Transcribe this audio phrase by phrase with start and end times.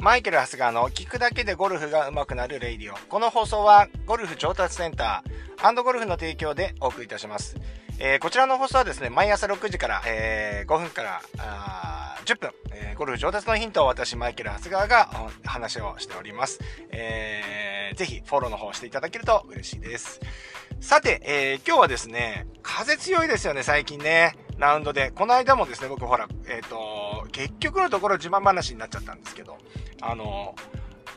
[0.00, 2.96] マイケル・ハスガーの聞くだけでゴルフが上手くなるレイディオ。
[3.08, 7.56] この放送はゴルフ上達センターゴルフの提供でお送りいたします。
[7.98, 15.10] えー、こちらの放送はですね、毎朝6時から、えー、5分からあ10分、えー、ゴルフ上達のヒントを私、マイケル・ハスガーが
[15.44, 16.60] 話をしております。
[16.92, 20.18] えー、ぜひフォローの方していただけると嬉しいです。
[20.80, 24.34] さて、えー、今日はですね、風強いですよね、最近ね。
[24.56, 25.10] ラウンドで。
[25.10, 26.78] この間もですね、僕ほら、えっ、ー、と、
[27.30, 29.58] 結局のところ自慢話になっちゃったんですけど、
[30.00, 30.54] あの、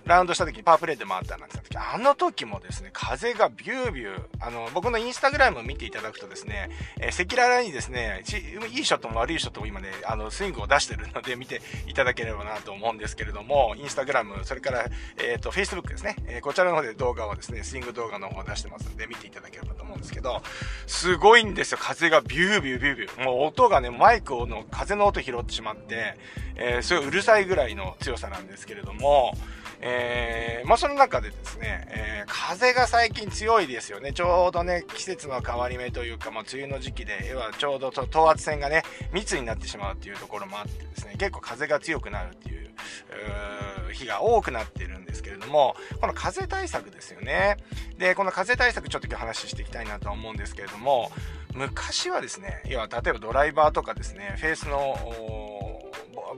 [0.06, 8.24] ラウンドした時にパワープレイで回ったなんて時、あの時もですね、風がビュービュー、あの、僕のインスタグラムを見ていただくとですね、えー、赤裸々にですね、
[8.72, 14.86] いいショットも悪いショットも今ね、あの、スイングを出してるので見ていただければなと思うんですけれども、インスタグラム、それから、
[15.18, 20.42] えっ、ー、と、Facebook ですね、えー、こちらの方で動画をですね、スイング動画の方を出してますので、見ていただければと思うんですけど、
[20.86, 23.24] すごいんですよ、風がビュービュービュービュー。
[23.24, 26.18] もう音がね、マイクの風の音拾ってしまって、
[26.56, 29.34] えー、すごいうるさいぐらいの強さなんですけれども、
[29.86, 34.14] えー、まあ、その中でですね、えー、風が最近強いですよね。
[34.14, 42.70] ちょうどね、季節の変わり目というか、まあ、梅雨の時期で、要はちょうど等圧線がね、密になってしまうっていうところもあってですね、結構風が強くなるっていう、
[43.90, 47.58] う日が多くなってるんですけれども、この風対策ですよね。
[47.98, 51.12] で、この風対策ちょっと今日話していきたいなと思うんですけれども、
[51.54, 55.53] 昔はですね、要は例えばドライバーとかですね、フェースの、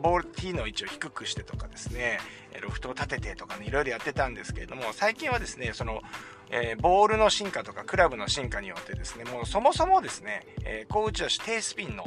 [0.01, 2.19] ボール T の位置を低くしてとかですね、
[2.61, 6.01] ロフトを立ててとかね、いろいろやってたんですけれども、最近はですね、その、
[6.49, 12.03] えー、ボールの進化とかクラブの進化によってですね、もうそもそもですね、えー、高打ち出し低スピンの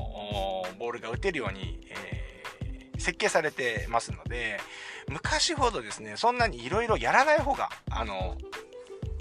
[0.79, 4.59] ボールが打てるように、えー、設計されてますので、
[5.09, 8.37] 昔ほどですね、そんなにいろいろやらない方が、あの、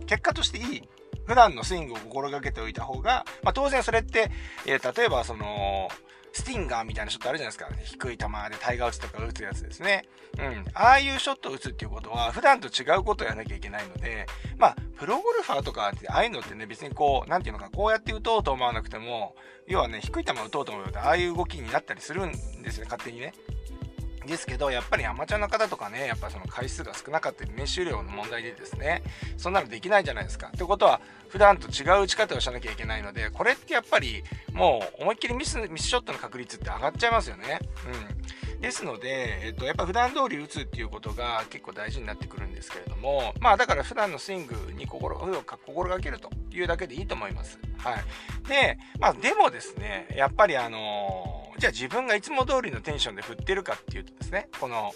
[0.05, 0.81] 結果としていい
[1.25, 4.31] 普段のスイングを心がけておいた方が、まあ、当然それって、
[4.65, 5.89] えー、例えばその、
[6.38, 8.07] スティンガーみたいなショットあるじゃないですか。
[8.07, 10.05] 低い球でタイガー打ちとか打つやつですね。
[10.38, 10.66] うん。
[10.75, 19.35] ああいうショットを打つっていうことは、普段と違うことをやらなきゃいけないので、まあ、プロゴルファーとかって、ああいうのってね、別にこう、なんていうのか、こうやって打とうと思わなくても、
[19.67, 22.31] 要はね、低い球を打とうと思うと、ああいう動きになったりするん
[22.62, 23.33] ですよね、勝手にね。
[24.27, 29.01] ですけど、やっぱりアマチュアの方とかね、やっぱその回数が少なかったり、練習量の問題でですね、
[29.38, 30.47] そんなのできないじゃないですか。
[30.47, 34.23] ってことは、普段と違う打ち方をしなきゃいけないので、これってやっぱり、
[34.53, 37.59] もう思いっきりミス、ミスショットの確率って上がっちゃいますよね。
[38.53, 38.61] うん。
[38.61, 45.15] ですので、えっと、やっぱ普段通り打つっていうことが結構大事になってくるんですけれども、まあだから普段のスイングに心
[45.65, 47.59] 心がけるというだけでいいと思います。
[47.77, 48.49] はい。
[48.49, 54.94] で、まあでもですね、やっぱりあのーじゃあ自分がいつも通りのテンションで振ってるかっていうとですね、この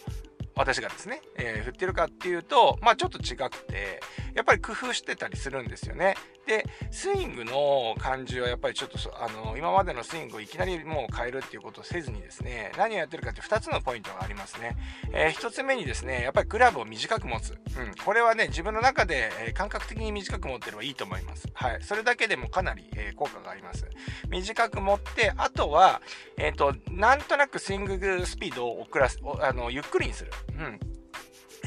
[0.55, 3.99] 私がですね、えー、振ってるかっていうと、まあちょっと違くて、
[4.35, 6.15] やっぱり工夫してたりするんですよね。
[6.47, 14.75] で、スイングの感じはやっぱりちょっとあの、今までのスイングをいきなりもう変えるっていうことをせずにですね、何をやってるかって2つのポイントがありますね。
[15.13, 17.51] えー、1つ目にですね、やっぱりグラブを短く持つ。
[17.51, 17.57] うん。
[18.03, 21.47] これはね、自分の中で、え感覚的に短く持ってればいいと思います。
[21.53, 21.83] はい。
[21.83, 23.87] それだけでもかなり、えー、効果があります。
[24.29, 26.01] 短く持って、あとは、
[26.37, 30.31] えっ、ー、と、なんとなくスイングスピードを遅らす、あの、ゆっくりにする。
[30.57, 31.00] うん。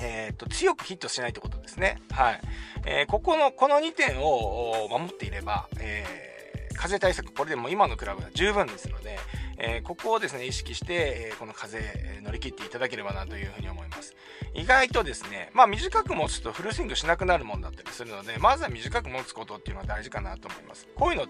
[0.04, 2.00] えっ、と、強くヒットしないってことですね。
[2.10, 2.41] はい。
[2.87, 9.19] えー、ここの、この2点を守っていれば、えー、風対策、これでも今のクラブは十分ですので、
[9.56, 14.14] えー、ここをですね、意識して、えー、この風、乗り切っていただければなというふうに思います。
[14.54, 20.87] 意外とですね、まあ短く持つとフルスイングしなくなるもんだったりするので、まずは短く持つことっていうのは大事かなと思います。
[20.94, 21.26] こういうの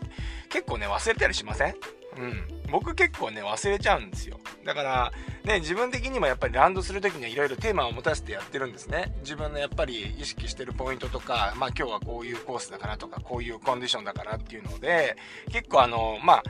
[0.50, 1.74] 結構ね、忘れたりしません？
[2.16, 2.62] うん。
[2.70, 4.38] 僕結構ね、忘れちゃうんですよ。
[4.64, 5.12] だから、
[5.44, 9.14] ね、自分的にもやっぱりランドする時にはいろいろテーマを持たせてやってるんですね。
[9.20, 15.16] 自分のやっぱり意識してるポイントとか、まあ今日はこういうコースだからとか、こういうコンディションだからっていうので、
[15.52, 16.42] 結構あの、まあ、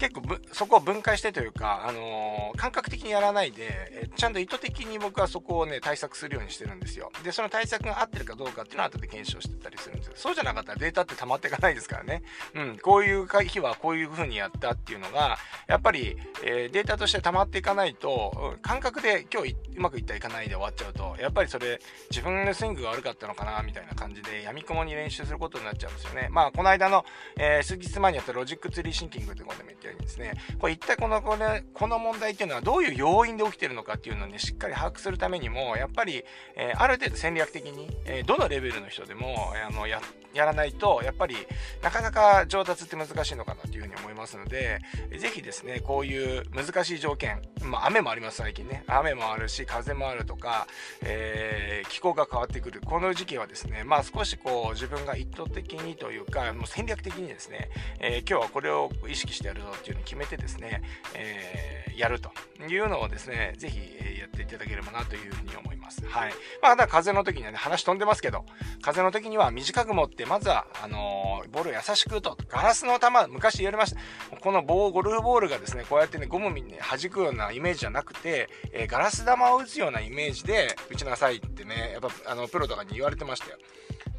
[0.00, 0.22] 結構
[0.52, 7.12] そこを分解してというか、あのー、感覚的にやらないで、えちゃんと意図的に僕はそこをね、対策するようにしてるんですよ。
[7.22, 10.12] で、その対策が合ってるかどうかっていうのは後で検証してたりするんですよ。
[10.16, 12.22] そうじゃなかったらデータって溜まっていかないですからね。
[12.54, 21.78] うん、こういう日はこういう風にやったっていうのが、やっぱり、えー、データとして溜まっていかないと、感覚で今日うまくいったいかないで終わっちゃうと、やっぱりそれ、
[22.10, 26.28] 自分のスイングが悪かったのかな、みたいな感じで、闇雲に練習することになっちゃうんですよね。
[26.30, 27.04] まあ、この間の、
[27.36, 36.24] えー、数日前にやったロジックツリーシンキングってことでも言ったようにですね、これ一体このこれこの問題っていうのはどういう要因で起きてるのかっていうのをねしっかり把握するためにもやっぱり、
[36.56, 40.00] えー、ある程度戦略的に、えー、どのレベルの人でもあのや
[40.34, 41.34] やらないとやっぱり
[41.82, 44.78] なかなか上達って難しいのかなというふうに思いますので
[45.18, 48.84] 是非ですねこういう難しい条件、まあ、雨もあります最近ね。
[48.86, 50.66] 雨もあるし風もあるとか、
[51.02, 52.80] えー、気候が変わってくる。
[52.80, 57.68] この時期はですねまあ少しこう自分が意図的にというかもう戦略的にですね、
[58.00, 60.82] え今日はこれを意識してやるぞっていうのを決めてですね、
[61.14, 62.30] えー、やると
[62.68, 63.78] いうのをですね、ぜひ
[64.18, 66.04] やっていただければなというふうに思います。
[66.06, 66.32] はい。
[66.62, 68.44] まあ、ただ風の時にはね、話飛んでますけど、
[68.82, 74.00] 風の時には短く持って、まずは、あの、ボールを優しく打と、ガラスの球、昔言われました。
[74.36, 83.58] この棒、ゴルフボールがですね、こうやってね、ゴムにね、弾くようなイメージじゃなくて、えー、ガラス玉を打つようなイメージで打ちなさいってね、やっぱ、あの、プロとかに言われてましたよ。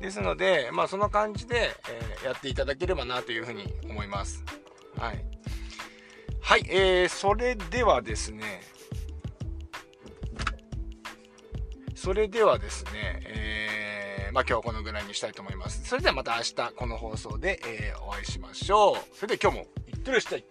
[0.01, 4.43] ですので、まあ、その感じで、えー、やっていただければなというふうに思います。
[4.97, 5.23] はい。
[6.51, 8.59] はい、えー、それではですね、
[11.95, 12.91] それではですね、
[13.23, 15.87] えー、まあ、今日はこのぐらいにしたいと思います。
[15.87, 19.15] それではまた明日この放送で、えー、お会いしましょう。
[19.15, 20.43] それでは今日もいってらっしゃい。